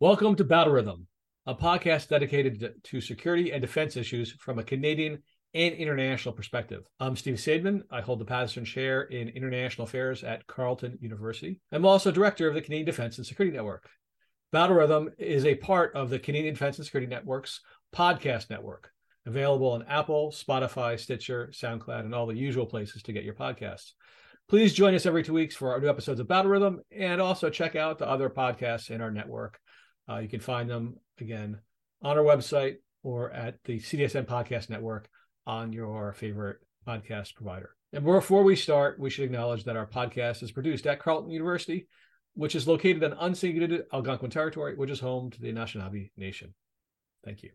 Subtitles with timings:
[0.00, 1.08] Welcome to Battle Rhythm,
[1.44, 6.84] a podcast dedicated to security and defense issues from a Canadian and international perspective.
[6.98, 7.82] I'm Steve Saideman.
[7.90, 11.60] I hold the Paterson Chair in International Affairs at Carleton University.
[11.70, 13.90] I'm also director of the Canadian Defense and Security Network.
[14.52, 17.60] Battle Rhythm is a part of the Canadian Defense and Security Network's
[17.94, 18.90] podcast network,
[19.26, 23.90] available on Apple, Spotify, Stitcher, SoundCloud, and all the usual places to get your podcasts.
[24.48, 27.50] Please join us every two weeks for our new episodes of Battle Rhythm and also
[27.50, 29.60] check out the other podcasts in our network
[30.10, 31.58] uh, you can find them again
[32.02, 35.08] on our website or at the CDSN Podcast Network
[35.46, 37.70] on your favorite podcast provider.
[37.92, 41.88] And before we start, we should acknowledge that our podcast is produced at Carleton University,
[42.34, 46.54] which is located on unceded Algonquin territory, which is home to the Anishinaabe Nation.
[47.24, 47.50] Thank you.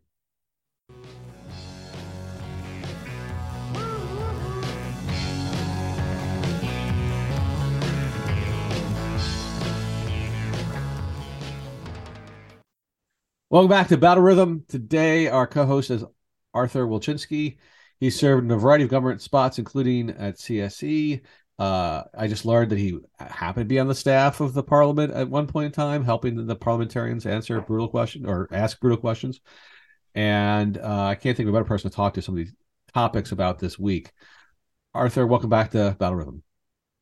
[13.48, 14.64] Welcome back to Battle Rhythm.
[14.66, 16.02] Today, our co-host is
[16.52, 17.58] Artur Wilczynski.
[18.00, 21.20] He served in a variety of government spots, including at CSE.
[21.56, 25.12] Uh, I just learned that he happened to be on the staff of the Parliament
[25.12, 29.40] at one point in time, helping the parliamentarians answer brutal questions or ask brutal questions.
[30.16, 32.54] And uh, I can't think of a better person to talk to some of these
[32.94, 34.10] topics about this week.
[34.92, 36.42] Artur, welcome back to Battle Rhythm.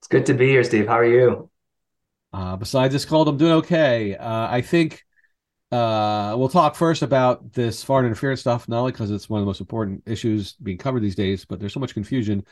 [0.01, 0.89] It's good to be here, Steve.
[0.89, 1.51] How are you?
[2.35, 4.15] Uh, besides this cold, I'm doing okay.
[4.15, 5.04] Uh, I think
[5.75, 9.43] uh, we'll talk first about this foreign interference stuff, not only because it's one of
[9.43, 12.45] the most important issues being covered these days, but there's so much confusion.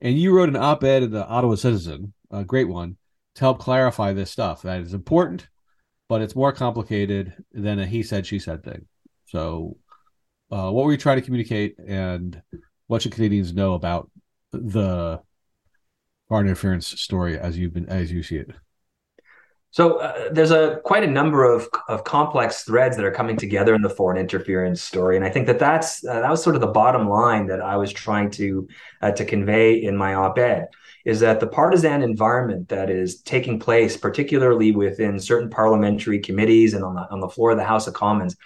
[0.00, 2.96] And you wrote an op ed in the Ottawa Citizen, a great one,
[3.34, 4.62] to help clarify this stuff.
[4.62, 5.46] That is important,
[6.08, 8.86] but it's more complicated than a he said, she said thing.
[9.26, 9.76] So,
[10.50, 12.40] uh, what were you trying to communicate, and
[12.86, 14.10] what should Canadians know about
[14.52, 15.20] the
[16.30, 18.52] foreign interference story as you've been as you see it?
[19.72, 23.74] So uh, there's a quite a number of, of complex threads that are coming together
[23.74, 26.60] in the foreign interference story, and I think that that's uh, that was sort of
[26.60, 28.66] the bottom line that I was trying to
[29.00, 30.68] uh, to convey in my op-ed
[31.04, 36.84] is that the partisan environment that is taking place, particularly within certain parliamentary committees and
[36.84, 38.36] on the on the floor of the House of Commons,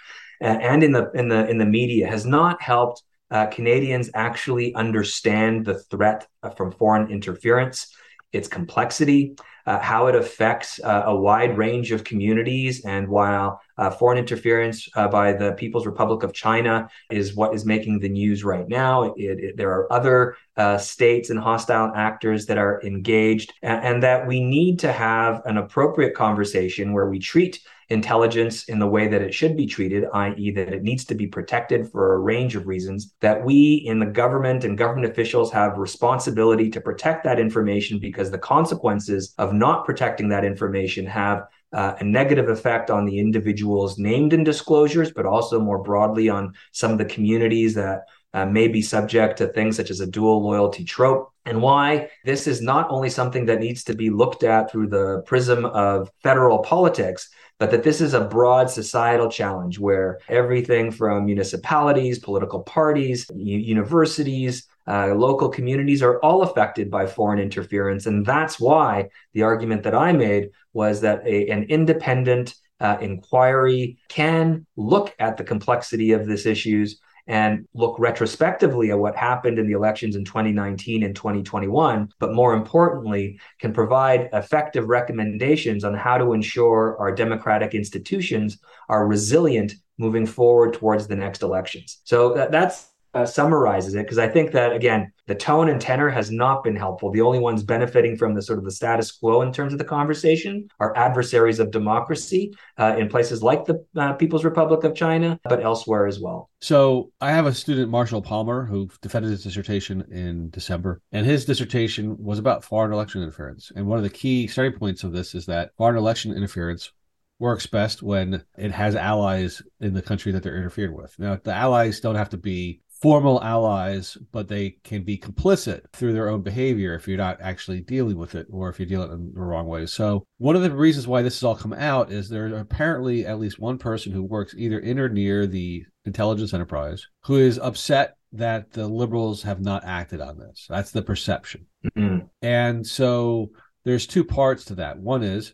[0.41, 5.65] and in the in the in the media, has not helped uh, Canadians actually understand
[5.65, 7.94] the threat from foreign interference,
[8.35, 9.35] its complexity
[9.65, 12.85] uh, how it affects uh, a wide range of communities.
[12.85, 17.65] And while uh, foreign interference uh, by the People's Republic of China is what is
[17.65, 22.45] making the news right now, it, it, there are other uh, states and hostile actors
[22.45, 27.19] that are engaged, and, and that we need to have an appropriate conversation where we
[27.19, 27.59] treat
[27.89, 31.27] intelligence in the way that it should be treated, i.e., that it needs to be
[31.27, 35.77] protected for a range of reasons, that we in the government and government officials have
[35.77, 41.95] responsibility to protect that information because the consequences of not protecting that information have uh,
[41.99, 46.91] a negative effect on the individuals named in disclosures, but also more broadly on some
[46.91, 48.03] of the communities that
[48.33, 52.47] uh, may be subject to things such as a dual loyalty trope, and why this
[52.47, 56.59] is not only something that needs to be looked at through the prism of federal
[56.59, 63.29] politics, but that this is a broad societal challenge where everything from municipalities, political parties,
[63.35, 68.05] universities, uh, local communities are all affected by foreign interference.
[68.05, 73.97] And that's why the argument that I made was that a, an independent uh, inquiry
[74.09, 79.67] can look at the complexity of these issues and look retrospectively at what happened in
[79.67, 86.17] the elections in 2019 and 2021, but more importantly, can provide effective recommendations on how
[86.17, 88.59] to ensure our democratic institutions
[88.89, 92.01] are resilient moving forward towards the next elections.
[92.03, 96.09] So that, that's uh, summarizes it because I think that again the tone and tenor
[96.09, 97.11] has not been helpful.
[97.11, 99.85] The only ones benefiting from the sort of the status quo in terms of the
[99.85, 105.39] conversation are adversaries of democracy uh, in places like the uh, People's Republic of China,
[105.45, 106.51] but elsewhere as well.
[106.61, 111.45] So I have a student, Marshall Palmer, who defended his dissertation in December, and his
[111.45, 113.71] dissertation was about foreign election interference.
[113.75, 116.91] And one of the key starting points of this is that foreign election interference
[117.39, 121.17] works best when it has allies in the country that they're interfered with.
[121.19, 126.11] Now, the allies don't have to be formal allies, but they can be complicit through
[126.11, 129.31] their own behavior if you're not actually dealing with it or if you're dealing in
[129.31, 129.85] the wrong way.
[129.85, 133.37] So, one of the reasons why this has all come out is there's apparently at
[133.37, 138.17] least one person who works either in or near the intelligence enterprise who is upset
[138.31, 140.65] that the liberals have not acted on this.
[140.67, 141.67] That's the perception.
[141.95, 142.25] Mm-hmm.
[142.41, 143.51] And so,
[143.83, 144.97] there's two parts to that.
[144.97, 145.53] One is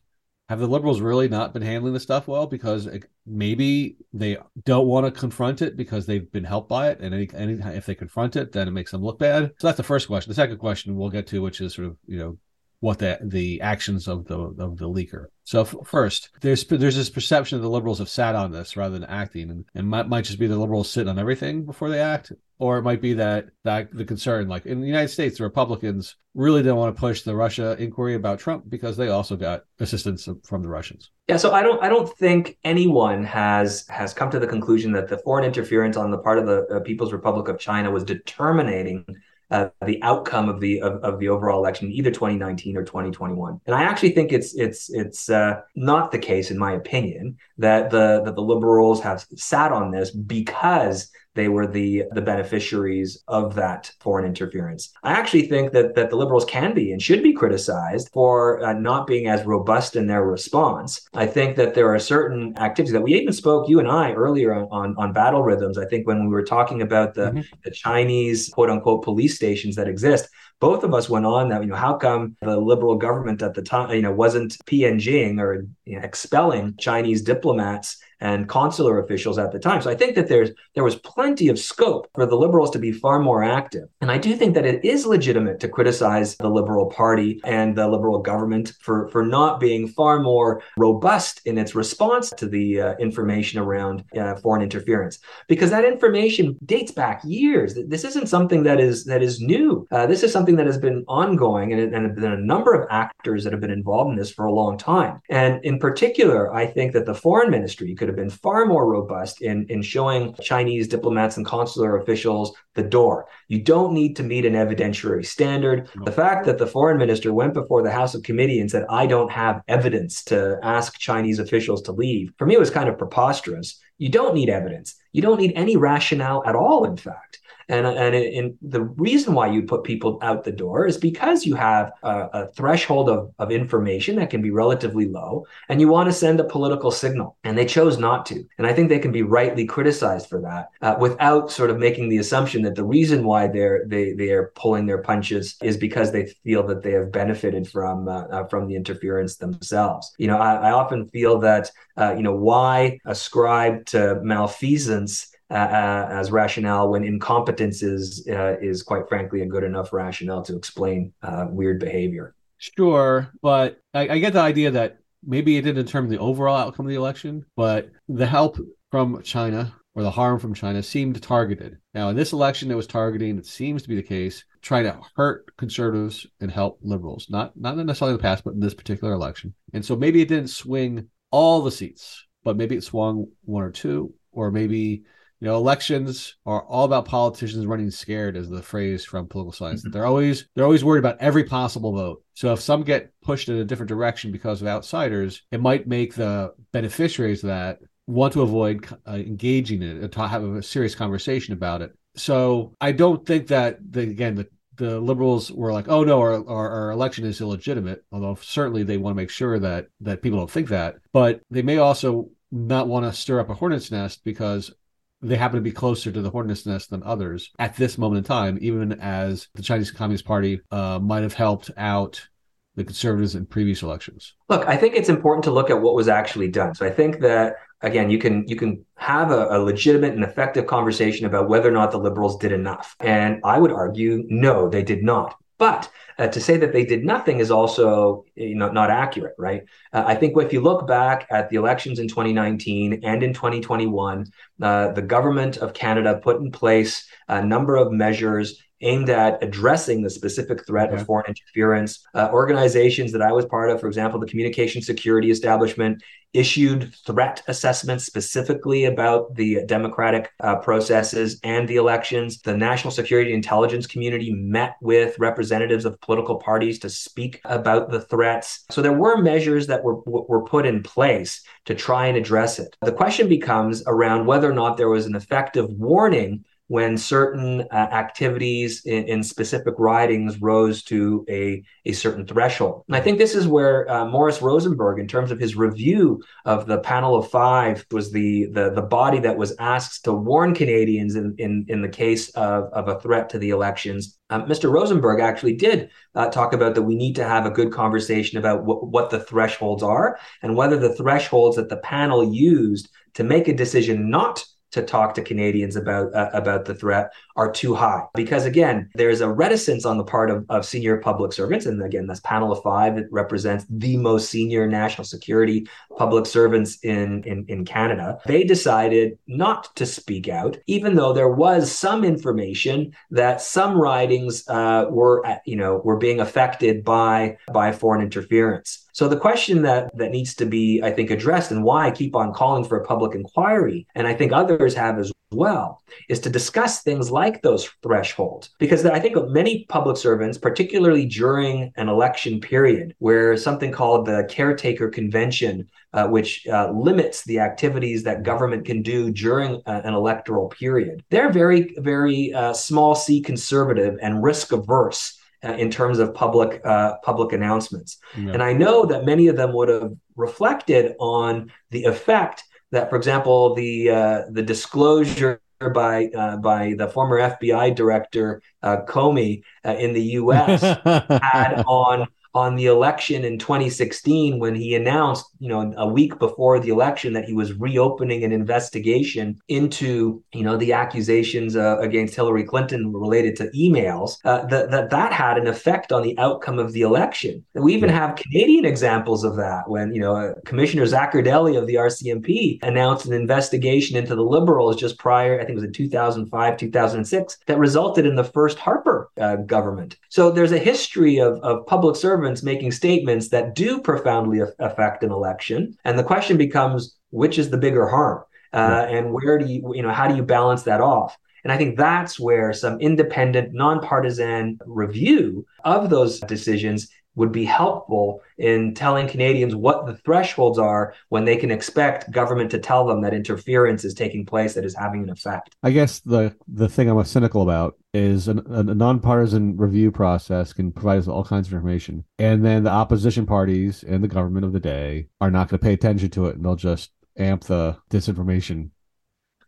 [0.51, 2.45] have the liberals really not been handling the stuff well?
[2.45, 2.85] Because
[3.25, 7.29] maybe they don't want to confront it because they've been helped by it and any,
[7.33, 9.53] any if they confront it then it makes them look bad.
[9.59, 10.29] So that's the first question.
[10.29, 12.37] The second question we'll get to which is sort of you know
[12.81, 15.27] what the the actions of the of the leaker.
[15.45, 18.99] So f- first, there's there's this perception that the liberals have sat on this rather
[18.99, 21.99] than acting, and, and might, might just be the liberals sitting on everything before they
[22.01, 25.43] act, or it might be that that the concern, like in the United States, the
[25.43, 29.63] Republicans really didn't want to push the Russia inquiry about Trump because they also got
[29.79, 31.09] assistance from the Russians.
[31.27, 35.07] Yeah, so I don't I don't think anyone has has come to the conclusion that
[35.07, 39.05] the foreign interference on the part of the uh, People's Republic of China was determining
[39.49, 43.59] uh, the outcome of the of, of, the overall election, either 2019 or 2021.
[43.65, 47.89] And I actually think it's it's it's uh, not the case, in my opinion, that
[47.89, 53.55] the that the liberals have sat on this because they were the the beneficiaries of
[53.55, 54.91] that foreign interference.
[55.03, 58.73] I actually think that that the liberals can be and should be criticized for uh,
[58.73, 61.07] not being as robust in their response.
[61.13, 64.53] I think that there are certain activities that we even spoke you and I earlier
[64.53, 65.77] on on, on battle rhythms.
[65.77, 67.41] I think when we were talking about the mm-hmm.
[67.63, 70.27] the Chinese quote unquote police stations that exist,
[70.61, 73.61] both of us went on that, you know, how come the liberal government at the
[73.63, 79.51] time, you know, wasn't PNGing or you know, expelling Chinese diplomats and consular officials at
[79.51, 79.81] the time.
[79.81, 82.91] So I think that there's there was plenty of scope for the liberals to be
[82.91, 83.89] far more active.
[83.99, 87.87] And I do think that it is legitimate to criticize the liberal party and the
[87.87, 92.95] liberal government for for not being far more robust in its response to the uh,
[92.97, 97.75] information around uh, foreign interference because that information dates back years.
[97.87, 99.87] This isn't something that is that is new.
[99.91, 103.43] Uh, this is something that has been ongoing and, and been a number of actors
[103.43, 105.21] that have been involved in this for a long time.
[105.29, 109.41] And in particular, I think that the foreign ministry could have been far more robust
[109.41, 113.25] in, in showing Chinese diplomats and consular officials the door.
[113.47, 115.89] You don't need to meet an evidentiary standard.
[116.05, 119.05] The fact that the foreign minister went before the House of Committee and said, I
[119.07, 122.97] don't have evidence to ask Chinese officials to leave, for me, it was kind of
[122.97, 123.79] preposterous.
[123.97, 124.95] You don't need evidence.
[125.11, 127.39] You don't need any rationale at all, in fact.
[127.71, 131.55] And, and, and the reason why you put people out the door is because you
[131.55, 136.07] have a, a threshold of, of information that can be relatively low and you want
[136.07, 137.37] to send a political signal.
[137.45, 138.43] And they chose not to.
[138.57, 142.09] And I think they can be rightly criticized for that uh, without sort of making
[142.09, 146.11] the assumption that the reason why they're, they, they are pulling their punches is because
[146.11, 150.13] they feel that they have benefited from, uh, uh, from the interference themselves.
[150.17, 156.07] You know, I, I often feel that, uh, you know, why ascribe to malfeasance uh,
[156.09, 161.13] as rationale when incompetence is uh, is quite frankly a good enough rationale to explain
[161.23, 162.33] uh, weird behavior.
[162.57, 166.85] Sure, but I, I, get the idea that maybe it didn't determine the overall outcome
[166.85, 168.57] of the election, but the help
[168.91, 171.77] from China or the harm from China seemed targeted.
[171.93, 173.37] Now, in this election, it was targeting.
[173.37, 177.27] It seems to be the case, trying to hurt conservatives and help liberals.
[177.29, 179.53] Not not necessarily in the past, but in this particular election.
[179.73, 183.71] And so maybe it didn't swing all the seats, but maybe it swung one or
[183.71, 185.03] two, or maybe
[185.41, 189.81] you know elections are all about politicians running scared as the phrase from political science
[189.81, 189.91] mm-hmm.
[189.91, 193.57] they're always they're always worried about every possible vote so if some get pushed in
[193.57, 198.41] a different direction because of outsiders it might make the beneficiaries of that want to
[198.41, 203.25] avoid uh, engaging in it to have a serious conversation about it so i don't
[203.25, 204.47] think that the, again the
[204.77, 208.97] the liberals were like, "Oh no, our, our, our, election is illegitimate." Although certainly they
[208.97, 212.87] want to make sure that that people don't think that, but they may also not
[212.87, 214.73] want to stir up a hornet's nest because
[215.21, 218.23] they happen to be closer to the hornet's nest than others at this moment in
[218.23, 222.27] time, even as the Chinese Communist Party uh, might have helped out
[222.75, 224.33] the conservatives in previous elections.
[224.49, 226.73] Look, I think it's important to look at what was actually done.
[226.73, 230.67] So I think that again, you can you can have a, a, legitimate and effective
[230.67, 232.95] conversation about whether or not the liberals did enough.
[232.99, 235.35] And I would argue, no, they did not.
[235.61, 239.63] But uh, to say that they did nothing is also you know, not accurate, right?
[239.93, 244.25] Uh, I think if you look back at the elections in 2019 and in 2021,
[244.59, 250.01] uh, the government of Canada put in place a number of measures aimed at addressing
[250.01, 250.99] the specific threat yeah.
[250.99, 252.05] of foreign interference.
[252.13, 256.01] Uh, organizations that I was part of, for example, the Communication Security Establishment,
[256.33, 262.41] issued threat assessments specifically about the democratic uh, processes and the elections.
[262.41, 268.01] The national security intelligence community met with representatives of political parties to speak about the
[268.01, 268.63] threats.
[268.69, 272.77] So there were measures that were, were put in place to try and address it.
[272.81, 277.75] The question becomes around whether or not there was an effective warning when certain uh,
[277.75, 282.85] activities in, in, specific ridings rose to a, a certain threshold.
[282.87, 286.67] And I think this is where uh, Morris Rosenberg, in terms of his review of
[286.67, 291.15] the panel of five, was the, the, the body that was asked to warn Canadians
[291.17, 294.17] in, in, in the case of, of a threat to the elections.
[294.29, 294.71] Um, Mr.
[294.71, 298.61] Rosenberg actually did uh, talk about that we need to have a good conversation about
[298.61, 303.49] wh- what the thresholds are and whether the thresholds that the panel used to make
[303.49, 308.03] a decision not to talk to Canadians about uh, about the threat are too high.
[308.13, 311.65] Because again, there's a reticence on the part of, of senior public servants.
[311.65, 316.79] And again, this panel of five it represents the most senior national security public servants
[316.83, 318.19] in, in, in Canada.
[318.25, 324.47] They decided not to speak out, even though there was some information that some ridings
[324.47, 328.87] uh, were, you know, were being affected by by foreign interference.
[328.93, 332.15] So the question that that needs to be, I think, addressed, and why I keep
[332.15, 336.29] on calling for a public inquiry, and I think others have as well, is to
[336.29, 338.49] discuss things like those thresholds.
[338.59, 344.05] Because I think of many public servants, particularly during an election period, where something called
[344.05, 349.81] the caretaker convention, uh, which uh, limits the activities that government can do during uh,
[349.83, 355.69] an electoral period, they're very, very uh, small c conservative and risk averse uh, in
[355.71, 357.97] terms of public uh, public announcements.
[358.17, 358.33] Yeah.
[358.33, 362.95] And I know that many of them would have reflected on the effect that, for
[362.95, 369.75] example, the uh, the disclosure by uh, by the former FBI director uh, Comey uh,
[369.75, 370.61] in the U.S.
[371.21, 376.59] had on on the election in 2016 when he announced, you know, a week before
[376.59, 382.15] the election that he was reopening an investigation into, you know, the accusations uh, against
[382.15, 386.59] Hillary Clinton related to emails, uh, that, that that had an effect on the outcome
[386.59, 387.43] of the election.
[387.53, 391.75] We even have Canadian examples of that when, you know, uh, Commissioner Zaccardelli of the
[391.75, 396.57] RCMP announced an investigation into the Liberals just prior, I think it was in 2005,
[396.57, 399.97] 2006, that resulted in the first Harper uh, government.
[400.09, 405.03] So there's a history of, of public service servants making statements that do profoundly affect
[405.03, 405.75] an election.
[405.83, 408.23] And the question becomes, which is the bigger harm?
[408.53, 411.17] Uh, and where do you, you know, how do you balance that off?
[411.43, 418.21] And I think that's where some independent, nonpartisan review of those decisions would be helpful
[418.37, 423.01] in telling Canadians what the thresholds are when they can expect government to tell them
[423.01, 425.55] that interference is taking place that is having an effect.
[425.63, 430.53] I guess the the thing I'm a cynical about is an, a nonpartisan review process
[430.53, 434.45] can provide us all kinds of information, and then the opposition parties and the government
[434.45, 437.43] of the day are not going to pay attention to it, and they'll just amp
[437.43, 438.69] the disinformation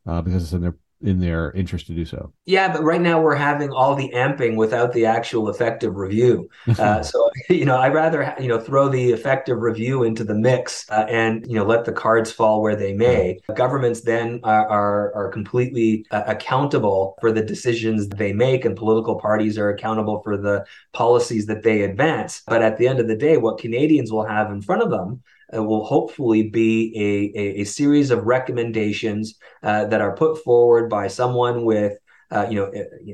[0.05, 2.31] uh, because it's in their in their interest to do so.
[2.45, 6.49] Yeah, but right now we're having all the amping without the actual effective review.
[6.83, 10.89] Uh, so you know, I'd rather you know throw the effective review into the mix
[10.89, 13.39] uh, and you know let the cards fall where they may.
[13.55, 19.19] Governments then are are, are completely uh, accountable for the decisions they make, and political
[19.19, 22.41] parties are accountable for the policies that they advance.
[22.47, 25.21] But at the end of the day, what Canadians will have in front of them
[25.61, 31.07] will hopefully be a, a, a series of recommendations uh, that are put forward by
[31.07, 31.97] someone with
[32.31, 32.71] uh, you know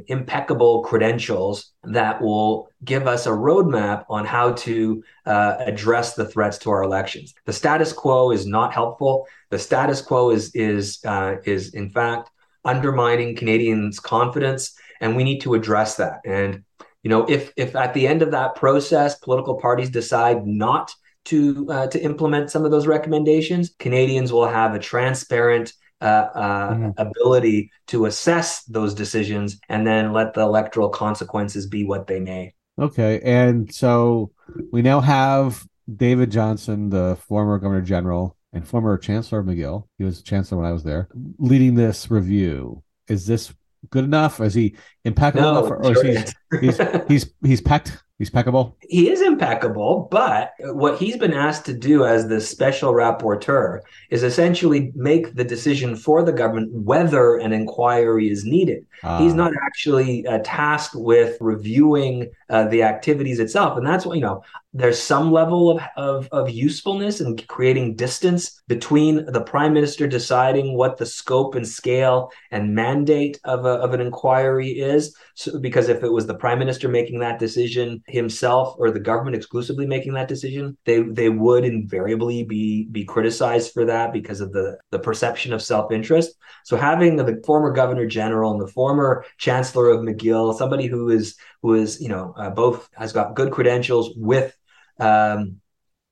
[0.08, 6.58] impeccable credentials that will give us a roadmap on how to uh, address the threats
[6.58, 7.34] to our elections.
[7.46, 9.28] The status quo is not helpful.
[9.50, 12.30] The status quo is is uh, is in fact
[12.64, 16.22] undermining Canadians' confidence, and we need to address that.
[16.26, 16.64] And
[17.04, 20.94] you know, if if at the end of that process, political parties decide not
[21.26, 26.74] to uh, to implement some of those recommendations, Canadians will have a transparent uh, uh,
[26.74, 26.90] mm-hmm.
[26.98, 32.54] ability to assess those decisions and then let the electoral consequences be what they may.
[32.80, 34.32] Okay, and so
[34.72, 39.86] we now have David Johnston, the former Governor General and former Chancellor of McGill.
[39.98, 42.82] He was Chancellor when I was there, leading this review.
[43.08, 43.54] Is this
[43.90, 44.40] good enough?
[44.40, 48.76] Is he impeccable no, enough, or, or is he, he's he's he's pecked He's impeccable.
[48.82, 54.24] He is impeccable, but what he's been asked to do as the special rapporteur is
[54.24, 58.86] essentially make the decision for the government whether an inquiry is needed.
[59.04, 64.18] Uh, he's not actually uh, tasked with reviewing uh, the activities itself, and that's what
[64.18, 69.74] you know there's some level of, of, of usefulness in creating distance between the prime
[69.74, 75.16] minister deciding what the scope and scale and mandate of, a, of an inquiry is.
[75.34, 79.36] So, because if it was the prime minister making that decision himself or the government
[79.36, 84.54] exclusively making that decision, they, they would invariably be, be criticized for that because of
[84.54, 86.36] the, the perception of self interest.
[86.64, 91.36] So having the former governor general and the former chancellor of McGill, somebody who is
[91.62, 94.56] who is you know uh, both has got good credentials with
[95.00, 95.58] um,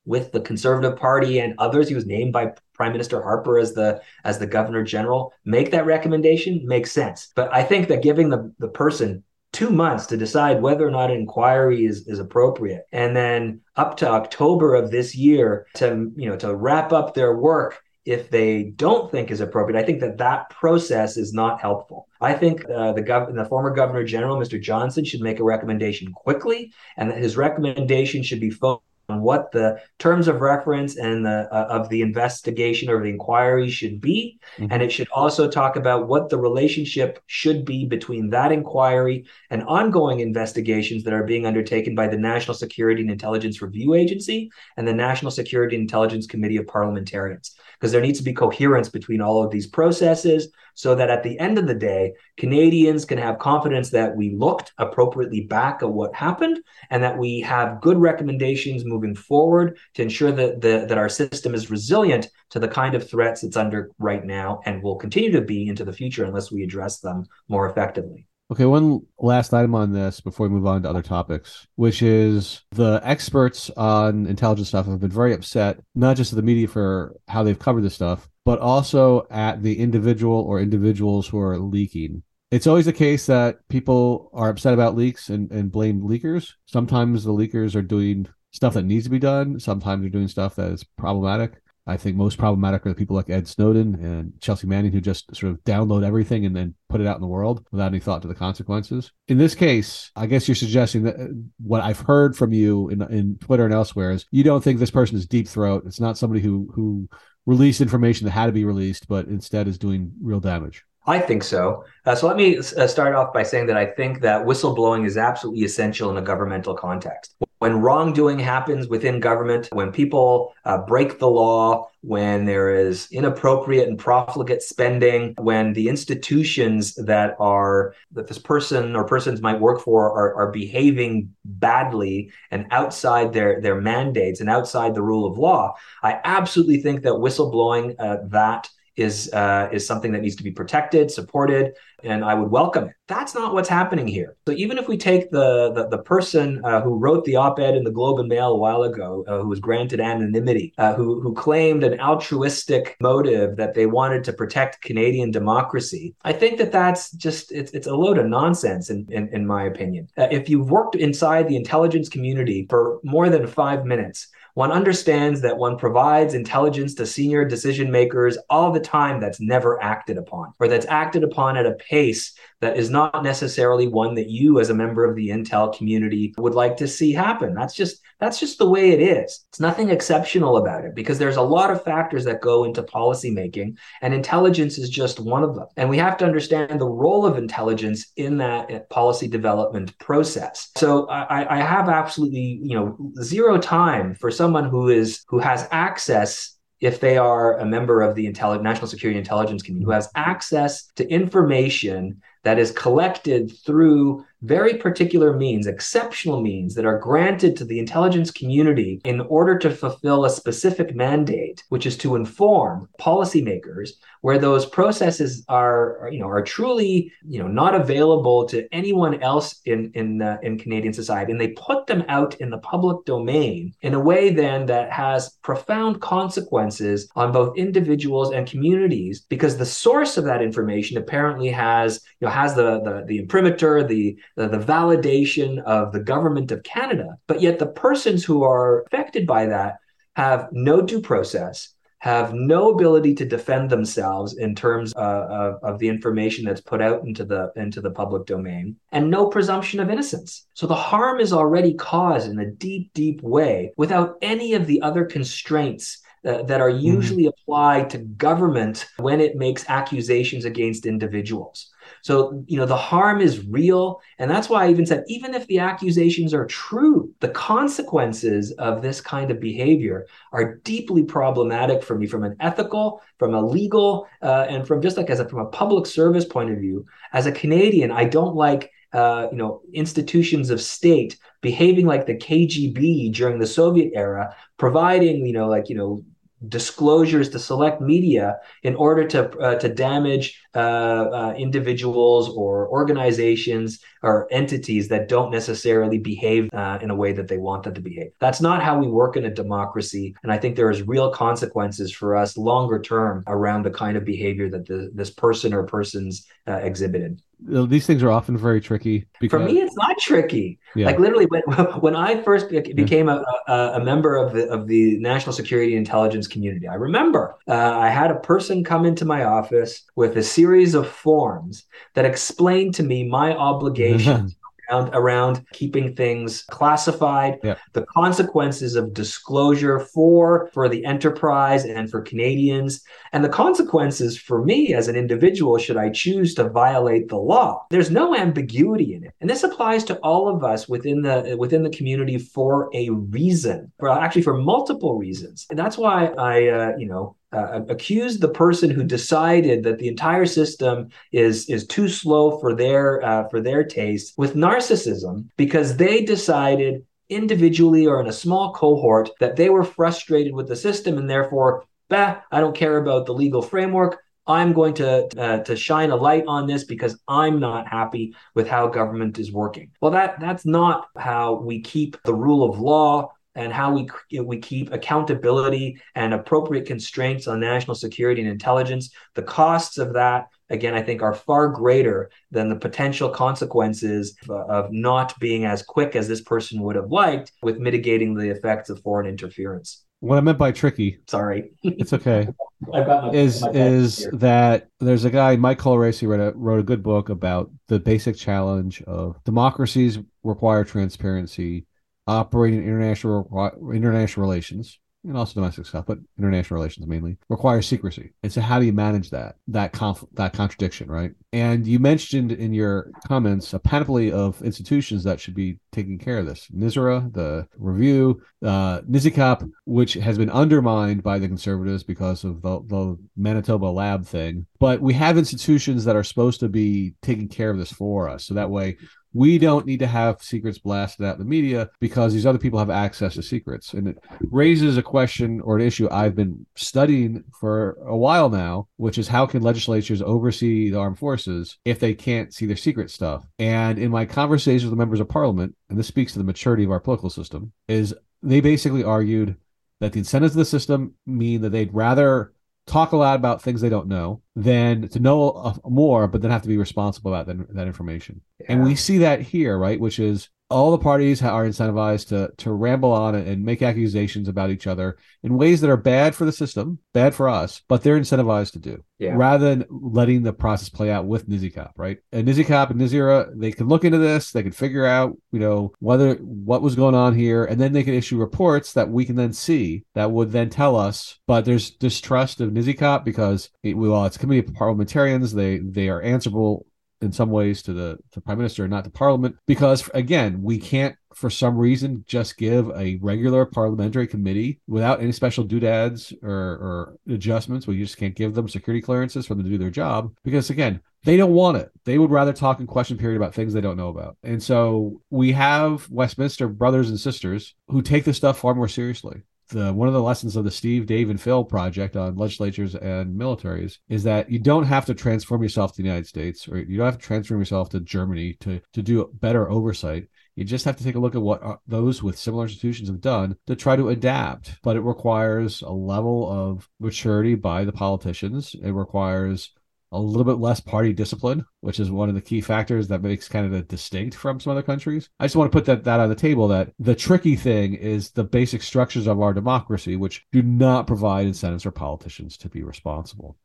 [0.06, 1.90] with the Conservative Party and others.
[1.90, 5.34] He was named by Prime Minister Harper as the as the Governor General.
[5.46, 10.06] Make that recommendation makes sense, but I think that giving the the person two months
[10.08, 14.76] to decide whether or not an inquiry is, is appropriate and then up to october
[14.76, 19.30] of this year to you know to wrap up their work if they don't think
[19.30, 19.78] is appropriate.
[19.78, 22.08] I think that that process is not helpful.
[22.22, 26.14] I think uh, the, gov- the former governor general mr Johnston, should make a recommendation
[26.14, 31.48] quickly and that his recommendation should be focused what the terms of reference and the
[31.52, 34.72] uh, of the investigation or the inquiry should be mm-hmm.
[34.72, 39.64] and it should also talk about what the relationship should be between that inquiry and
[39.64, 44.86] ongoing investigations that are being undertaken by the National Security and Intelligence Review Agency and
[44.86, 49.22] the National Security and Intelligence Committee of Parliamentarians because there needs to be coherence between
[49.22, 53.40] all of these processes so that at the end of the day, Canadians can have
[53.40, 56.60] confidence that we looked appropriately back at what happened
[56.92, 61.56] and that we have good recommendations moving forward to ensure that, the, that our system
[61.56, 65.42] is resilient to the kind of threats it's under right now and will continue to
[65.42, 68.27] be into the future unless we address them more effectively.
[68.50, 72.62] Okay, one last item on this before we move on to other topics, which is
[72.72, 77.18] the experts on intelligence stuff have been very upset, not just at the media for
[77.28, 82.24] how they've covered this stuff, but also at the individual or individuals who are leaking.
[82.50, 86.54] It's always the case that people are upset about leaks and, and blame leakers.
[86.68, 90.56] Sometimes the leakers are doing stuff that needs to be done, sometimes they're doing stuff
[90.56, 91.62] that is problematic.
[91.88, 95.34] I think most problematic are the people like Ed Snowden and Chelsea Manning who just
[95.36, 98.22] sort of download everything and then put it out in the world without any thought
[98.24, 99.12] to the consequences.
[99.30, 101.28] In this case, I guess you're suggesting that uh,
[101.64, 104.92] what I've heard from you in, in Twitter and elsewhere is you don't think this
[104.92, 105.84] person is deep throat.
[105.86, 107.08] It's not somebody who who
[107.46, 110.84] released information that had to be released, but instead is doing real damage.
[111.08, 111.86] I think so.
[112.06, 115.18] Uh, so let me uh, start off by saying that I think that whistleblowing is
[115.18, 117.34] absolutely essential in a governmental context.
[117.60, 123.88] When wrongdoing happens within government, when people uh, break the law, when there is inappropriate
[123.88, 129.82] and profligate spending, when the institutions that are that this person or persons might work
[129.82, 135.38] for are, are behaving badly and outside their their mandates and outside the rule of
[135.38, 140.44] law, I absolutely think that whistleblowing uh, that is uh, is something that needs to
[140.44, 141.74] be protected, supported,
[142.04, 142.96] and I would welcome it.
[143.08, 144.36] That's not what's happening here.
[144.48, 147.84] So even if we take the the, the person uh, who wrote the op-ed in
[147.84, 151.34] the Globe and Mail a while ago, uh, who was granted anonymity, uh, who who
[151.34, 157.12] claimed an altruistic motive that they wanted to protect Canadian democracy, I think that that's
[157.12, 160.08] just it's it's a load of nonsense in in, in my opinion.
[160.18, 164.28] Uh, if you've worked inside the intelligence community for more than five minutes
[164.58, 169.80] one understands that one provides intelligence to senior decision makers all the time that's never
[169.84, 174.30] acted upon, or that's acted upon at a pace that is not necessarily one that
[174.30, 177.54] you as a member of the intel community would like to see happen.
[177.54, 179.46] That's just that's just the way it is.
[179.50, 183.30] It's nothing exceptional about it because there's a lot of factors that go into policy
[183.30, 185.68] making and intelligence is just one of them.
[185.78, 190.72] And we have to understand the role of intelligence in that eh, policy development process.
[190.78, 195.68] So i, I have absolutely you know zero time for someone who is who has
[195.72, 200.10] access if they are a member of the Intelli- national security intelligence community who has
[200.16, 207.56] access to information that is collected through very particular means, exceptional means that are granted
[207.58, 212.88] to the intelligence community in order to fulfill a specific mandate, which is to inform
[213.00, 219.22] policymakers where those processes are, you know, are truly, you know, not available to anyone
[219.22, 223.06] else in in uh, in Canadian society, and they put them out in the public
[223.06, 229.58] domain in a way then that has profound consequences on both individuals and communities because
[229.58, 234.18] the source of that information apparently has, you know, has the the, the imprimatur, the
[234.38, 237.18] the, the validation of the government of Canada.
[237.28, 239.80] But yet the persons who are affected by that
[240.16, 245.80] have no due process, have no ability to defend themselves in terms uh, of, of,
[245.80, 249.90] the information that's put out into the into the public domain and no presumption of
[249.90, 254.68] innocence so the harm is already caused in a deep deep way without any of
[254.68, 256.86] the other constraints uh, that are mm-hmm.
[256.86, 257.42] usually mm-hmm.
[257.42, 261.67] applied to government when it makes accusations against individuals
[262.02, 264.02] so, you know, the harm is real.
[264.20, 268.82] And that's why I even said, even if the accusations are true, the consequences of
[268.82, 274.08] this kind of behavior are deeply problematic for me from an ethical, from a legal,
[274.22, 276.86] uh, and from just like as a, from a public service point of view.
[277.14, 282.16] As a Canadian, I don't like uh, you know, institutions of state behaving like the
[282.16, 286.04] KGB during the Soviet era, providing, you know, like, you know,
[286.48, 293.80] disclosures to select media in order to uh, to damage uh, uh, individuals or organizations
[294.04, 297.82] or entities that don't necessarily behave uh, in a way that they want them to
[297.82, 298.12] behave.
[298.20, 301.92] That's not how we work in a democracy, and I think there is real consequences
[301.92, 306.28] for us longer term around the kind of behavior that the, this person or persons
[306.48, 309.06] uh, exhibited these things are often very tricky.
[309.20, 309.40] Because...
[309.40, 310.60] For me, it's not tricky.
[310.76, 310.88] Yeah.
[310.88, 311.42] Like literally, when
[311.82, 316.28] when I first became a, a, a, member of the of the national security intelligence
[316.28, 320.74] community, I remember uh, I had a person come into my office with a series
[320.74, 324.36] of forms that explained to me my obligations
[324.70, 327.56] around around keeping things classified, yeah.
[327.74, 334.44] the consequences of disclosure for for the enterprise and for Canadians, and the consequences for
[334.44, 337.66] me as an individual should I choose to violate the law.
[337.70, 341.64] There's no ambiguity in it, and this applies to all of us within the within
[341.64, 346.74] the community for a reason, for actually for multiple reasons, and that's why I uh,
[346.78, 351.90] you know uh, accuse the person who decided that the entire system is is too
[351.90, 358.08] slow for their uh, for their taste with narcissism because they decided individually or in
[358.08, 362.56] a small cohort that they were frustrated with the system and therefore bah, I don't
[362.56, 366.66] care about the legal framework I'm going to uh, to shine a light on this
[366.66, 369.72] because I'm not happy with how government is working.
[369.82, 373.88] Well, that that's not how we keep the rule of law and how we
[374.20, 378.90] we keep accountability and appropriate constraints on national security and intelligence.
[379.14, 384.72] The costs of that, again, I think, are far greater than the potential consequences of
[384.72, 388.82] not being as quick as this person would have liked with mitigating the effects of
[388.82, 389.86] foreign interference.
[390.00, 392.28] What I meant by tricky, sorry, it's okay,
[392.62, 394.12] my, is is here.
[394.14, 398.16] that there's a guy Mike Colaresi wrote a wrote a good book about the basic
[398.16, 401.67] challenge of democracies require transparency
[402.08, 408.14] operating international international relations and also domestic stuff, but international relations mainly requires secrecy.
[408.24, 411.12] And so, how do you manage that that conf- that contradiction, right?
[411.34, 416.20] And you mentioned in your comments a panoply of institutions that should be taking care
[416.20, 422.24] of this: NSIRA, the review, uh, NSICOP, which has been undermined by the conservatives because
[422.24, 424.46] of the, the Manitoba lab thing.
[424.60, 428.26] But we have institutions that are supposed to be taking care of this for us,
[428.26, 428.78] so that way
[429.14, 432.60] we don't need to have secrets blasted out in the media because these other people
[432.60, 433.74] have access to secrets.
[433.74, 433.98] And it
[434.30, 439.08] raises a question or an issue I've been studying for a while now, which is
[439.08, 443.26] how can legislatures oversee the armed forces if they can't see their secret stuff?
[443.40, 446.64] And in my conversations with the members of parliament, and this speaks to the maturity
[446.64, 449.36] of our political system, is they basically argued
[449.80, 452.34] that the incentives of the system mean that they'd rather
[452.68, 456.44] talk a lot about things they don't know than to know more, but then have
[456.44, 458.22] to be responsible about that, that information.
[458.40, 458.48] Yeah.
[458.50, 459.80] And we see that here, right?
[459.80, 464.50] Which is all the parties are incentivized to to ramble on and make accusations about
[464.50, 468.00] each other in ways that are bad for the system, bad for us, but they're
[468.00, 469.14] incentivized to do yeah.
[469.16, 471.98] rather than letting the process play out with NSICOP, right?
[472.12, 475.74] And NSICOP and NSIRA, they can look into this, they can figure out, you know,
[475.80, 479.16] whether what was going on here, and then they can issue reports that we can
[479.16, 481.20] then see that would then tell us.
[481.28, 485.34] But there's distrust of NSICOP because it, well, it's a committee of parliamentarians.
[485.34, 486.66] They they are answerable
[487.02, 490.58] in some ways to the to prime minister and not to parliament because again we
[490.58, 496.30] can't for some reason just give a regular parliamentary committee without any special doodads or,
[496.30, 497.66] or adjustments.
[497.66, 500.80] We just can't give them security clearances for them to do their job because again
[501.04, 501.72] they don't want it.
[501.86, 504.18] They would rather talk in question period about things they don't know about.
[504.22, 509.24] And so we have westminster brothers and sisters who take this stuff far more seriously
[509.50, 513.20] the one of the lessons of the Steve, Dave, and Phil project on legislatures and
[513.20, 516.78] militaries is that you don't have to transform yourself to the United States or you
[516.78, 520.08] don't have to transform yourself to Germany to to do better oversight.
[520.36, 523.02] You just have to take a look at what uh, those with similar institutions have
[523.02, 524.60] done to try to adapt.
[524.62, 528.56] But it requires a level of maturity by the politicians.
[528.62, 529.52] It requires
[529.92, 533.28] a little bit less party discipline, which is one of the key factors that makes
[533.28, 535.10] kind Canada distinct from some other countries.
[535.20, 538.12] I just want to put that, that on the table that the tricky thing is
[538.12, 542.64] the basic structures of our democracy, which do not provide incentives for politicians to be
[542.64, 543.38] responsible.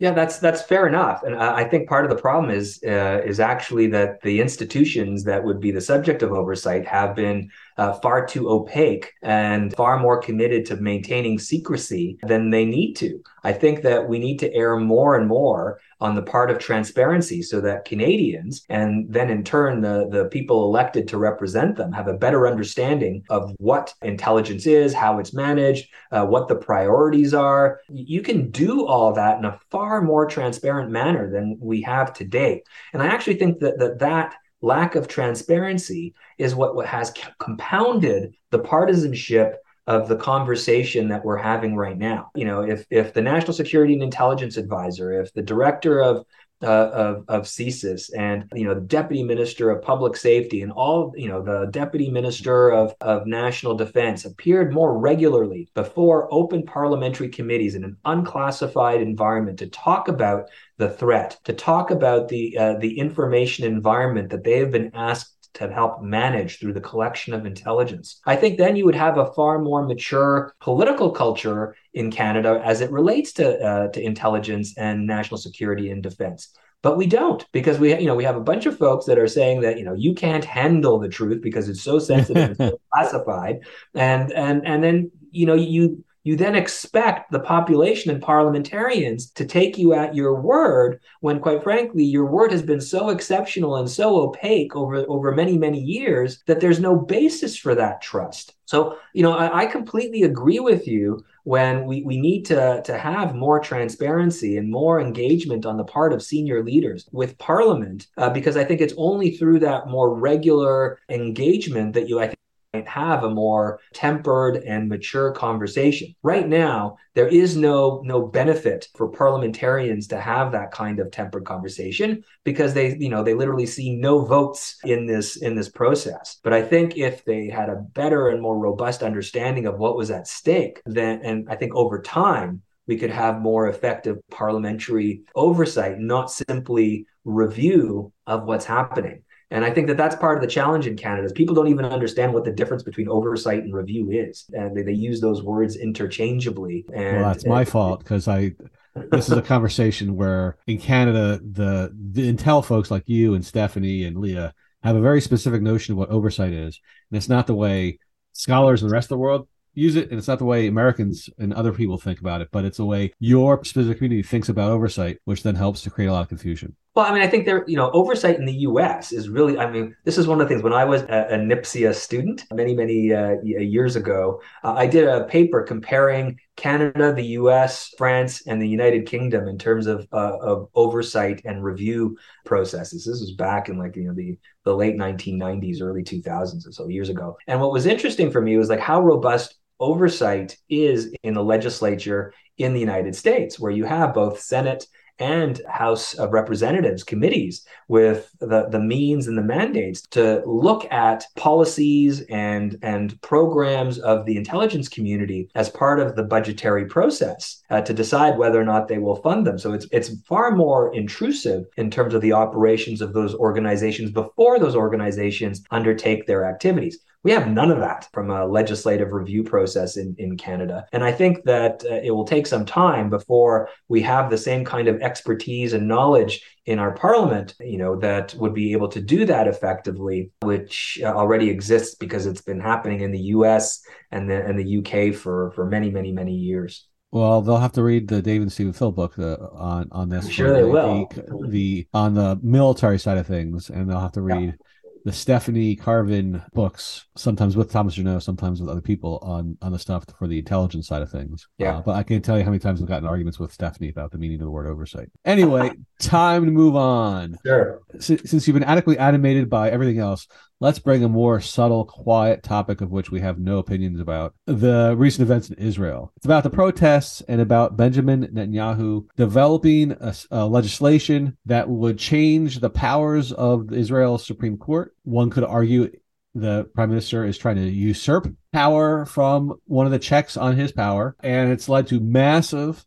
[0.00, 3.38] Yeah, that's that's fair enough, and I think part of the problem is uh, is
[3.38, 8.26] actually that the institutions that would be the subject of oversight have been uh, far
[8.26, 13.18] too opaque and far more committed to maintaining secrecy than they need to.
[13.42, 17.40] I think that we need to err more and more on the part of transparency
[17.40, 22.06] so that Canadians and then in turn the, the people elected to represent them have
[22.06, 27.80] a better understanding of what intelligence is, how it's managed, uh, what the priorities are.
[27.88, 32.62] You can do all that in a far more transparent manner than we have today.
[32.92, 38.34] And I actually think that that, that lack of transparency is what, what has compounded
[38.50, 42.30] the partisanship of the conversation that we're having right now.
[42.34, 46.24] You know, if if the National Security and Intelligence Advisor, if the director of
[46.62, 51.12] uh, of, of CSIS and you know the deputy minister of public safety and all
[51.16, 57.28] you know the deputy minister of, of national defense appeared more regularly before open parliamentary
[57.28, 62.74] committees in an unclassified environment to talk about the threat to talk about the uh,
[62.74, 67.46] the information environment that they have been asked to help manage through the collection of
[67.46, 68.20] intelligence.
[68.26, 72.80] I think then you would have a far more mature political culture in Canada as
[72.80, 76.48] it relates to uh, to intelligence and national security and defense.
[76.82, 79.28] but we don't because we you know we have a bunch of folks that are
[79.28, 82.80] saying that you know you can't handle the truth because it's so sensitive and so
[82.92, 83.60] classified
[83.94, 89.44] and and and then you know you you then expect the population and parliamentarians to
[89.44, 93.90] take you at your word when quite frankly your word has been so exceptional and
[93.90, 98.54] so opaque over over many many years that there's no basis for that trust.
[98.66, 102.98] So you know i, I completely agree with you when we, we need to, to
[102.98, 108.30] have more transparency and more engagement on the part of senior leaders with parliament uh,
[108.30, 112.39] because i think it's only through that more regular engagement that you i think
[112.86, 116.14] have a more tempered and mature conversation.
[116.22, 121.44] Right now, there is no no benefit for parliamentarians to have that kind of tempered
[121.44, 126.38] conversation because they, you know, they literally see no votes in this in this process.
[126.44, 130.10] But I think if they had a better and more robust understanding of what was
[130.10, 135.98] at stake, then and I think over time we could have more effective parliamentary oversight,
[135.98, 139.22] not simply review of what's happening.
[139.50, 141.84] And I think that that's part of the challenge in Canada is people don't even
[141.84, 144.44] understand what the difference between oversight and review is.
[144.52, 146.86] And they, they use those words interchangeably.
[146.94, 148.52] And well, that's my fault because I
[148.94, 154.04] this is a conversation where in Canada the the Intel folks like you and Stephanie
[154.04, 156.80] and Leah have a very specific notion of what oversight is.
[157.10, 157.98] And it's not the way
[158.32, 161.30] scholars in the rest of the world use it and it's not the way americans
[161.38, 164.70] and other people think about it but it's the way your specific community thinks about
[164.70, 167.46] oversight which then helps to create a lot of confusion well, I mean, I think
[167.46, 169.12] there, you know, oversight in the U.S.
[169.12, 169.56] is really.
[169.56, 170.64] I mean, this is one of the things.
[170.64, 175.06] When I was a, a NPSIA student many, many uh, years ago, uh, I did
[175.06, 180.38] a paper comparing Canada, the U.S., France, and the United Kingdom in terms of uh,
[180.40, 183.04] of oversight and review processes.
[183.04, 186.88] This was back in like you know the the late 1990s, early 2000s, or so
[186.88, 187.36] years ago.
[187.46, 192.34] And what was interesting for me was like how robust oversight is in the legislature
[192.58, 194.86] in the United States, where you have both Senate
[195.20, 201.26] and House of Representatives committees with the, the means and the mandates to look at
[201.36, 207.80] policies and, and programs of the intelligence community as part of the budgetary process uh,
[207.82, 209.58] to decide whether or not they will fund them.
[209.58, 214.58] So it's, it's far more intrusive in terms of the operations of those organizations before
[214.58, 216.98] those organizations undertake their activities.
[217.22, 220.86] We have none of that from a legislative review process in, in Canada.
[220.92, 224.64] And I think that uh, it will take some time before we have the same
[224.64, 229.02] kind of expertise and knowledge in our parliament, you know, that would be able to
[229.02, 234.30] do that effectively, which uh, already exists because it's been happening in the US and
[234.30, 236.86] the, and the UK for, for many, many, many years.
[237.12, 240.26] Well, they'll have to read the David Stephen Phil book uh, on on this.
[240.26, 241.08] I'm sure they the, will.
[241.08, 244.66] The, the, on the military side of things, and they'll have to read yeah
[245.04, 249.78] the Stephanie Carvin books, sometimes with Thomas Juneau, sometimes with other people on on the
[249.78, 251.48] stuff for the intelligence side of things.
[251.58, 251.78] Yeah.
[251.78, 254.10] Uh, but I can't tell you how many times I've gotten arguments with Stephanie about
[254.10, 255.08] the meaning of the word oversight.
[255.24, 257.36] Anyway, time to move on.
[257.44, 257.80] Sure.
[257.94, 260.26] S- since you've been adequately animated by everything else,
[260.60, 264.94] let's bring a more subtle, quiet topic of which we have no opinions about the
[264.96, 266.12] recent events in Israel.
[266.16, 272.60] It's about the protests and about Benjamin Netanyahu developing a, a legislation that would change
[272.60, 274.94] the powers of Israel's Supreme Court.
[275.02, 275.90] One could argue
[276.34, 280.70] the prime minister is trying to usurp power from one of the checks on his
[280.70, 282.84] power, and it's led to massive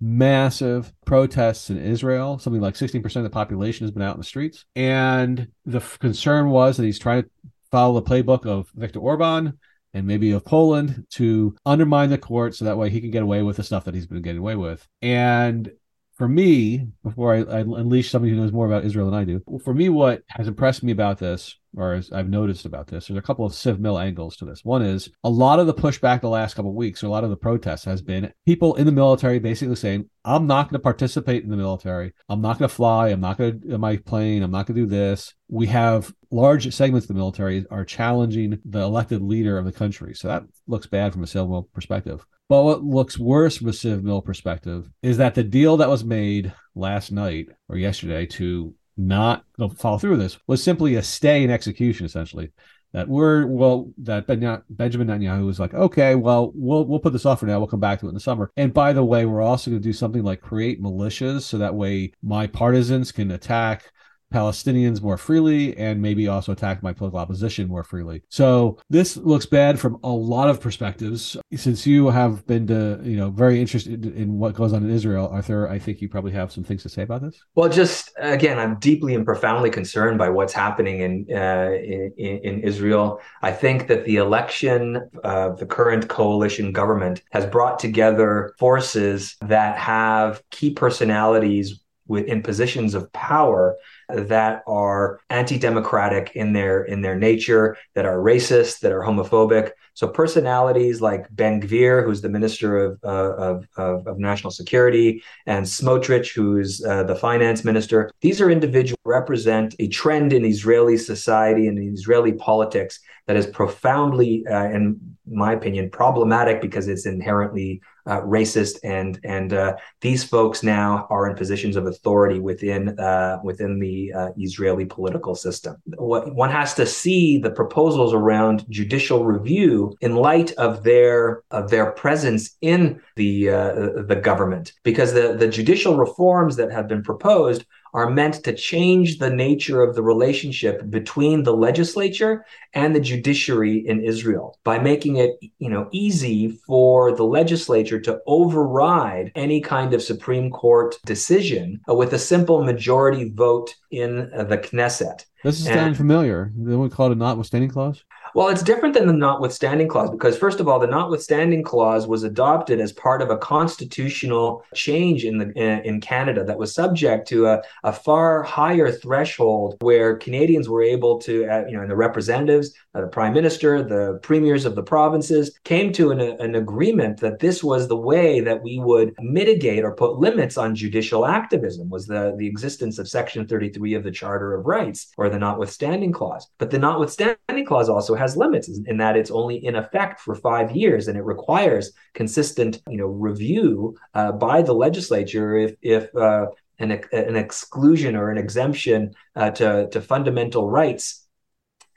[0.00, 2.38] massive protests in Israel.
[2.38, 4.64] Something like 16% of the population has been out in the streets.
[4.74, 7.30] And the f- concern was that he's trying to
[7.70, 9.58] follow the playbook of Viktor Orban
[9.94, 13.42] and maybe of Poland to undermine the court so that way he can get away
[13.42, 14.86] with the stuff that he's been getting away with.
[15.00, 15.70] And
[16.16, 19.42] for me, before I, I unleash somebody who knows more about Israel than I do,
[19.62, 23.18] for me, what has impressed me about this or as I've noticed about this, there's
[23.18, 24.64] a couple of Civ Mil angles to this.
[24.64, 27.24] One is a lot of the pushback the last couple of weeks, or a lot
[27.24, 30.82] of the protests has been people in the military basically saying, I'm not going to
[30.82, 32.14] participate in the military.
[32.28, 33.08] I'm not going to fly.
[33.08, 34.42] I'm not going to my plane.
[34.42, 35.34] I'm not going to do this.
[35.48, 40.14] We have large segments of the military are challenging the elected leader of the country.
[40.14, 42.26] So that looks bad from a Civ Mil perspective.
[42.48, 46.04] But what looks worse from a Civ Mil perspective is that the deal that was
[46.04, 49.44] made last night or yesterday to not
[49.76, 52.52] follow through with this was simply a stay in execution, essentially.
[52.92, 57.26] That we're well, that ben, Benjamin Netanyahu was like, okay, well, we'll we'll put this
[57.26, 57.58] off for now.
[57.58, 58.50] We'll come back to it in the summer.
[58.56, 61.74] And by the way, we're also going to do something like create militias, so that
[61.74, 63.90] way my partisans can attack
[64.32, 68.22] Palestinians more freely and maybe also attack my political opposition more freely.
[68.28, 71.36] So this looks bad from a lot of perspectives.
[71.54, 75.28] Since you have been to, you know, very interested in what goes on in Israel,
[75.28, 77.42] Artur, I think you probably have some things to say about this.
[77.54, 82.60] Well, just again, I'm deeply and profoundly concerned by what's happening in uh, in, in,
[82.60, 83.20] Israel.
[83.42, 89.78] I think that the election of the current coalition government has brought together forces that
[89.78, 93.76] have key personalities in positions of power
[94.08, 99.70] that are anti-democratic in their in their nature, that are racist, that are homophobic.
[99.94, 105.22] So personalities like Ben Gvir, who's the minister of uh, of, of, of, national security,
[105.46, 110.96] and Smotrich, who's uh, the finance minister, these are individuals represent a trend in Israeli
[110.96, 117.80] society and Israeli politics that is profoundly, uh, in my opinion, problematic because it's inherently
[118.06, 123.38] uh, racist, and and uh, these folks now are in positions of authority within uh,
[123.42, 125.76] within the uh, Israeli political system.
[125.96, 131.70] What one has to see the proposals around judicial review in light of their of
[131.70, 133.72] their presence in the uh,
[134.06, 137.64] the government, because the the judicial reforms that have been proposed
[137.96, 143.78] are meant to change the nature of the relationship between the legislature and the judiciary
[143.88, 149.94] in Israel by making it, you know, easy for the legislature to override any kind
[149.94, 155.24] of Supreme Court decision with a simple majority vote in the Knesset.
[155.42, 156.52] This is sounding familiar.
[156.54, 158.04] They would call it a notwithstanding clause.
[158.36, 162.22] Well, it's different than the notwithstanding clause because, first of all, the notwithstanding clause was
[162.22, 167.46] adopted as part of a constitutional change in the in Canada that was subject to
[167.46, 171.96] a, a far higher threshold where Canadians were able to, uh, you know, and the
[171.96, 177.20] representatives, uh, the prime minister, the premiers of the provinces came to an, an agreement
[177.20, 181.88] that this was the way that we would mitigate or put limits on judicial activism
[181.88, 186.12] was the, the existence of Section 33 of the Charter of Rights or the notwithstanding
[186.12, 186.46] clause.
[186.58, 190.34] But the notwithstanding clause also has has limits in that it's only in effect for
[190.34, 196.14] five years and it requires consistent you know review uh, by the legislature if if
[196.16, 196.46] uh,
[196.78, 201.25] an, an exclusion or an exemption uh, to, to fundamental rights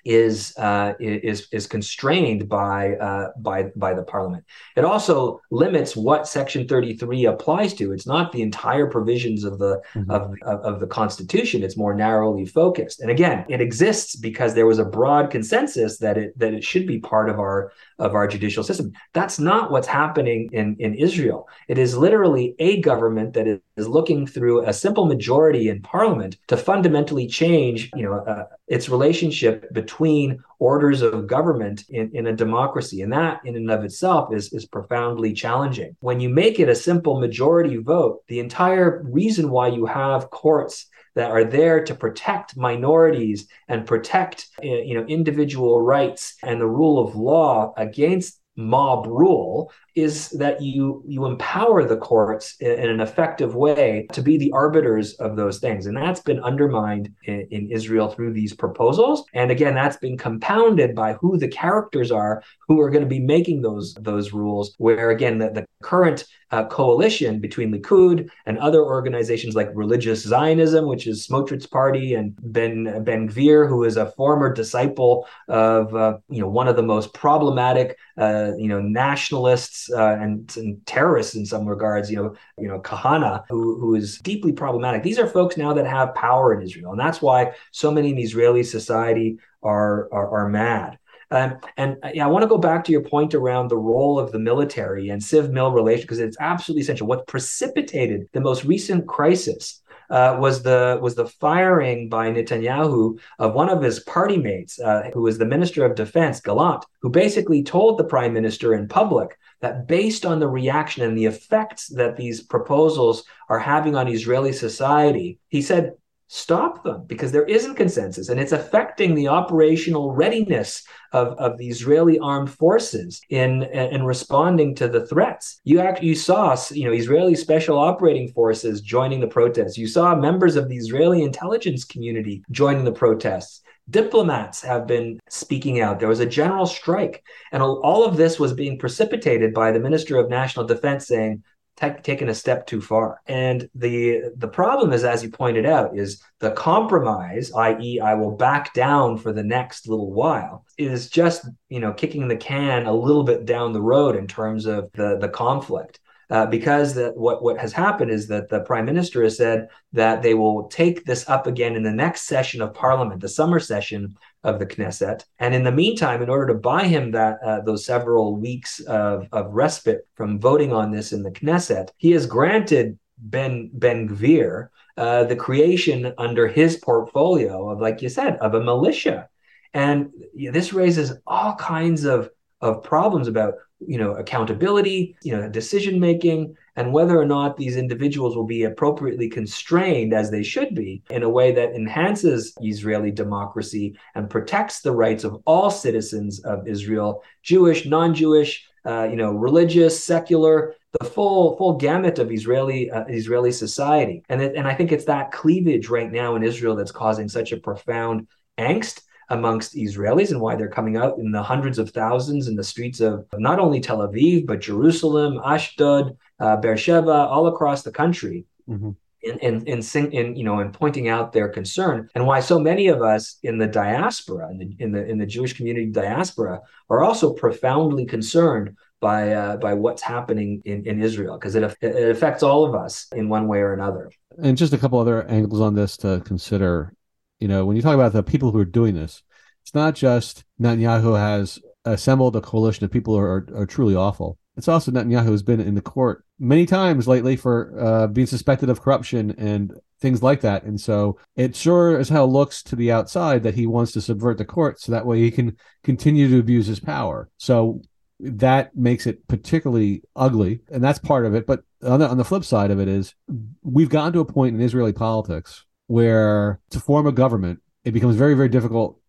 [0.05, 4.45] is uh, is is constrained by uh, by by the parliament.
[4.75, 7.91] It also limits what Section 33 applies to.
[7.91, 10.09] It's not the entire provisions of the mm-hmm.
[10.09, 11.63] of, of, of the Constitution.
[11.63, 13.01] It's more narrowly focused.
[13.01, 16.88] And again, it exists because there was a broad consensus that it that it should
[16.88, 18.91] be part of our of our judicial system.
[19.13, 21.47] That's not what's happening in in Israel.
[21.67, 26.57] It is literally a government that is looking through a simple majority in parliament to
[26.57, 33.01] fundamentally change, you know, uh, its relationship between orders of government in, in a democracy.
[33.01, 35.95] And that in and of itself is, is profoundly challenging.
[36.01, 40.88] When you make it a simple majority vote, the entire reason why you have courts
[41.15, 46.67] that are there to protect minorities and protect eh, you know individual rights and the
[46.67, 52.89] rule of law against mob rule is that you you empower the courts in, in,
[52.89, 55.86] an effective way to be the arbiters of those things.
[55.86, 59.25] And that's been undermined in, in, Israel through these proposals.
[59.34, 63.19] And again that's been compounded by who the characters are who are going to be
[63.19, 68.84] making those those rules where again the, the current uh, coalition between Likud and other
[68.84, 74.12] organizations like Religious Zionism, which is Smotrich's party, and Ben Ben Gvir, who is a
[74.12, 79.88] former disciple of uh, you know one of the most problematic uh, you know nationalists
[79.91, 82.10] uh, and, and, terrorists in some regards.
[82.12, 85.04] You know you know Kahane, who who is deeply problematic.
[85.04, 88.17] These are folks now that have power in Israel, and that's why so many in
[88.17, 90.97] Israeli society are, are, are mad.
[91.32, 94.19] Um, and uh, yeah, I want to go back to your point around the role
[94.19, 97.08] of the military and civ mil relation because it's absolutely essential.
[97.08, 103.54] What precipitated the most recent crisis uh, was the was the firing by Netanyahu of
[103.54, 107.62] one of his party mates, uh, who was the Minister of Defense, Gallant, who basically
[107.62, 112.17] told the Prime Minister in public that based on the reaction and the effects that
[112.17, 115.93] these proposals are having on Israeli society, he said
[116.32, 121.67] stop them because there isn't consensus and it's affecting the operational readiness of, of the
[121.67, 125.60] Israeli armed forces in in responding to the threats.
[125.63, 129.78] You act, you saw you know Israeli special operating forces joining the protests.
[129.78, 133.63] You saw members of the Israeli intelligence community joining the protests.
[133.89, 135.99] Diplomats have been speaking out.
[135.99, 137.23] There was a general strike.
[137.52, 141.43] And all of this was being precipitated by the Minister of National Defense saying,
[141.80, 143.21] taken a step too far.
[143.25, 148.32] And the the problem is, as you pointed out, is the compromise, i.e., I will
[148.32, 152.93] back down for the next little while, is just you know kicking the can a
[152.93, 155.99] little bit down the road in terms of the the conflict.
[156.32, 160.22] Uh, because that what what has happened is that the prime minister has said that
[160.22, 164.15] they will take this up again in the next session of parliament, the summer session
[164.44, 165.24] of the Knesset.
[165.39, 169.27] And in the meantime, in order to buy him that uh, those several weeks of,
[169.32, 174.69] of respite from voting on this in the Knesset, he has granted Ben Ben Gvir
[174.98, 179.30] uh, the creation under his portfolio of, like you said, of a militia.
[179.73, 180.12] And
[180.52, 182.30] this raises all kinds of
[182.62, 187.77] of problems about you know accountability you know decision making and whether or not these
[187.77, 193.12] individuals will be appropriately constrained as they should be in a way that enhances israeli
[193.12, 199.32] democracy and protects the rights of all citizens of israel jewish non-jewish uh, you know
[199.32, 204.73] religious secular the full full gamut of Israeli uh, Israeli society, and it, and I
[204.73, 208.27] think it's that cleavage right now in Israel that's causing such a profound
[208.58, 212.63] angst amongst Israelis and why they're coming out in the hundreds of thousands in the
[212.63, 218.46] streets of not only Tel Aviv, but Jerusalem, Ashdod, uh, Beersheba, all across the country.
[218.69, 218.92] Mm-hmm.
[219.21, 222.88] In, in, in, in, you know, in pointing out their concern and why so many
[222.88, 227.04] of us in the diaspora, in the, in the, in the Jewish community diaspora, are
[227.04, 232.44] also profoundly concerned by, uh, by what's happening in, in Israel, because it, it affects
[232.44, 234.10] all of us in one way or another.
[234.42, 236.94] And just a couple other angles on this to consider
[237.40, 239.23] you know, when you talk about the people who are doing this,
[239.63, 244.37] it's not just Netanyahu has assembled a coalition of people who are, are, truly awful.
[244.58, 248.69] It's also Netanyahu has been in the court many times lately for uh, being suspected
[248.69, 250.63] of corruption and things like that.
[250.63, 254.37] And so it sure as hell looks to the outside that he wants to subvert
[254.37, 257.29] the court so that way he can continue to abuse his power.
[257.37, 257.81] So
[258.19, 260.62] that makes it particularly ugly.
[260.71, 261.46] And that's part of it.
[261.46, 263.15] But on the, on the flip side of it is
[263.63, 268.15] we've gotten to a point in Israeli politics where to form a government, it becomes
[268.15, 269.00] very, very difficult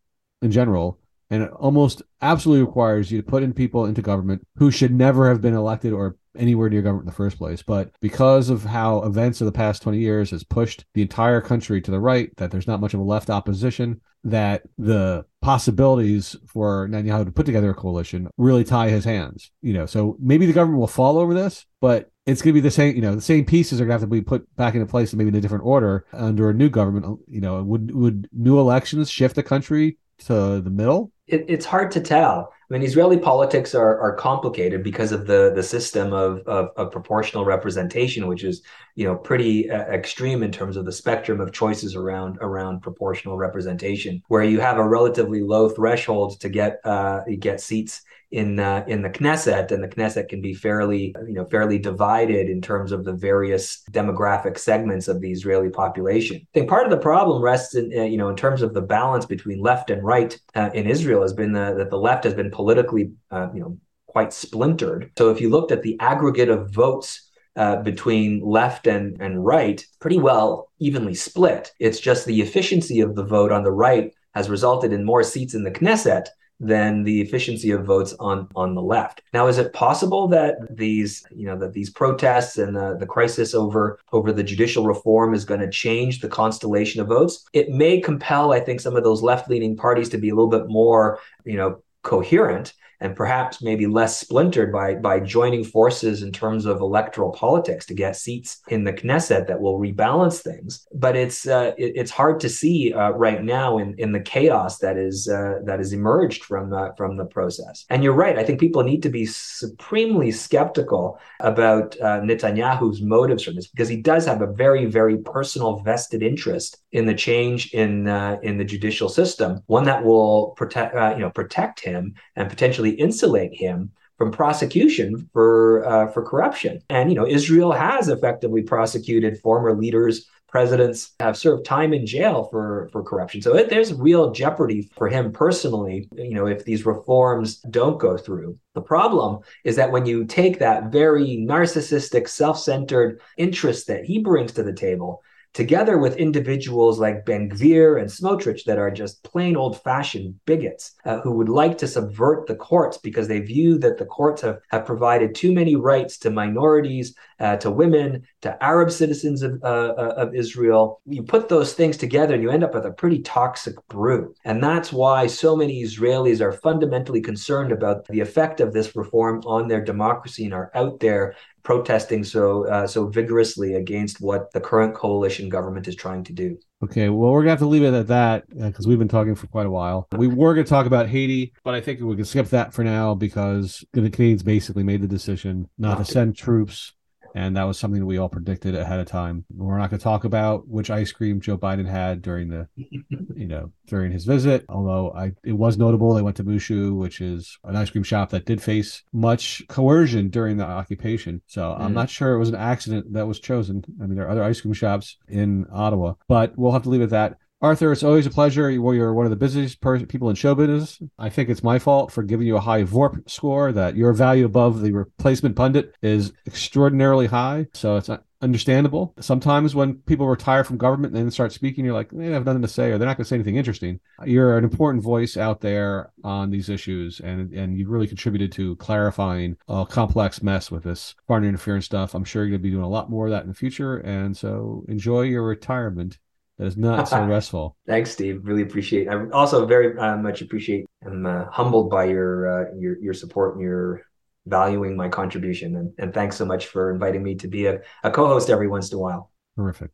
[0.41, 0.99] in general.
[1.29, 5.29] And it almost absolutely requires you to put in people into government who should never
[5.29, 7.63] have been elected or anywhere near government in the first place.
[7.63, 11.83] But because of how events of the past 20 years has pushed the entire country
[11.83, 16.89] to the right, that there's not much of a left opposition, that the possibilities for
[16.89, 19.53] Netanyahu to put together a coalition really tie his hands.
[19.61, 22.61] You know, so maybe the government will fall over this, but it's going to be
[22.61, 22.95] the same.
[22.95, 25.13] You know, the same pieces are going to have to be put back into place,
[25.13, 27.21] maybe in a different order under a new government.
[27.29, 31.13] You know, would would new elections shift the country to the middle?
[31.27, 32.53] It, it's hard to tell.
[32.71, 36.93] I mean, Israeli politics are, are complicated because of the the system of, of, of
[36.93, 38.63] proportional representation, which is
[38.95, 43.37] you know pretty uh, extreme in terms of the spectrum of choices around around proportional
[43.37, 48.85] representation, where you have a relatively low threshold to get uh, get seats in uh,
[48.87, 52.93] in the Knesset, and the Knesset can be fairly you know fairly divided in terms
[52.93, 56.37] of the various demographic segments of the Israeli population.
[56.37, 58.83] I think part of the problem rests in uh, you know in terms of the
[58.83, 62.35] balance between left and right uh, in Israel has been the, that the left has
[62.35, 65.11] been politically uh, you know quite splintered.
[65.17, 67.27] So if you looked at the aggregate of votes.
[67.57, 71.73] Uh, between left and, and right, pretty well evenly split.
[71.81, 75.53] It's just the efficiency of the vote on the right has resulted in more seats
[75.53, 76.27] in the Knesset,
[76.61, 79.23] than the efficiency of votes on on the left.
[79.33, 83.55] Now, is it possible that these you know that these protests and the, the crisis
[83.55, 87.47] over over the judicial reform is going to change the constellation of votes?
[87.55, 90.51] It may compel, I think, some of those left leaning parties to be a little
[90.51, 96.33] bit more you know coherent and perhaps maybe less splintered by by joining forces in
[96.33, 100.87] terms of electoral politics to get seats in the Knesset that will rebalance things.
[100.95, 104.79] But it's uh, it, it's hard to see uh, right now in, in the chaos
[104.79, 107.85] that is uh, that has emerged from the, from the process.
[107.91, 108.39] And you're right.
[108.39, 113.89] I think people need to be supremely skeptical about uh, Netanyahu's motives for this because
[113.89, 118.59] he does have a very very personal vested interest in the change in uh, in
[118.59, 123.55] the judicial system, one that will protect uh, you know protect him and potentially insulate
[123.55, 126.81] him from prosecution for uh, for corruption.
[126.91, 132.49] And you know, Israel has effectively prosecuted former leaders, presidents have served time in jail
[132.51, 133.41] for for corruption.
[133.41, 136.09] So it, there's real jeopardy for him personally.
[136.13, 138.59] You know, if these reforms don't go through.
[138.75, 144.53] The problem is that when you take that very narcissistic, self-centered interest that he brings
[144.53, 145.23] to the table
[145.53, 150.95] together with individuals like Ben Gvir and Smotrich that are just plain old fashioned bigots
[151.05, 154.59] uh, who would like to subvert the courts because they view that the courts have,
[154.71, 159.67] have provided too many rights to minorities, uh, to women, to Arab citizens of, uh,
[159.67, 161.01] uh, of Israel.
[161.07, 164.35] You put those things together and you end up with a pretty toxic brew.
[164.45, 169.43] And that's why so many Israelis are fundamentally concerned about the effect of this reform
[169.47, 174.61] on their democracy and are out there protesting so uh, so vigorously against what the
[174.61, 176.59] current coalition government is trying to do.
[176.83, 179.35] Okay, well, we're gonna have to leave it at that because uh, we've been talking
[179.35, 180.09] for quite a while.
[180.17, 183.15] We were gonna talk about Haiti, but I think we can skip that for now
[183.15, 186.95] because the Canadians basically made the decision not to send troops
[187.35, 189.45] and that was something that we all predicted ahead of time.
[189.55, 193.47] We're not going to talk about which ice cream Joe Biden had during the, you
[193.47, 194.65] know, during his visit.
[194.69, 198.05] Although I, it was notable they went to Moo Shu, which is an ice cream
[198.05, 201.43] shop that did face much coercion during the occupation.
[201.47, 201.81] So mm.
[201.81, 203.85] I'm not sure it was an accident that was chosen.
[204.03, 207.01] I mean, there are other ice cream shops in Ottawa, but we'll have to leave
[207.01, 207.39] it at that.
[207.63, 208.71] Artur, it's always a pleasure.
[208.71, 210.99] You're one of the busiest people in show business.
[211.19, 213.71] I think it's my fault for giving you a high VORP score.
[213.71, 217.67] That your value above the replacement pundit is extraordinarily high.
[217.75, 218.09] So it's
[218.41, 219.13] understandable.
[219.21, 222.63] Sometimes when people retire from government and then start speaking, you're like, they have nothing
[222.63, 224.01] to say, or they're not going to say anything interesting.
[224.25, 228.77] You're an important voice out there on these issues, and and you've really contributed to
[228.77, 232.15] clarifying a complex mess with this foreign interference stuff.
[232.15, 233.99] I'm sure you're going to be doing a lot more of that in the future,
[233.99, 236.17] and so enjoy your retirement.
[236.61, 237.75] That is not so restful.
[237.87, 238.43] Thanks, Steve.
[238.45, 239.09] Really appreciate.
[239.09, 240.85] I also very uh, much appreciate.
[241.07, 244.03] I'm uh, humbled by your uh, your your support and your
[244.47, 245.77] valuing my contribution.
[245.77, 248.93] And, and thanks so much for inviting me to be a, a co-host every once
[248.93, 249.31] in a while.
[249.57, 249.91] Terrific.